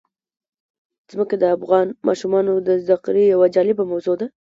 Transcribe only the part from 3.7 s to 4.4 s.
موضوع ده.